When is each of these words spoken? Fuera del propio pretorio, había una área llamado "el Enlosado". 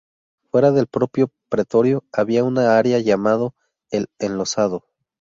Fuera 0.49 0.71
del 0.71 0.87
propio 0.87 1.29
pretorio, 1.47 2.03
había 2.11 2.43
una 2.43 2.75
área 2.75 2.97
llamado 2.97 3.53
"el 3.91 4.07
Enlosado". 4.17 4.83